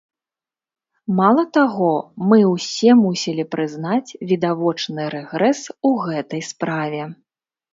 Мала 1.19 1.43
таго, 1.57 1.89
мы 2.31 2.39
ўсе 2.53 2.89
мусілі 3.03 3.45
прызнаць 3.53 4.09
відавочны 4.33 5.01
рэгрэс 5.19 5.61
у 5.91 5.93
гэтай 6.07 6.41
справе. 6.53 7.01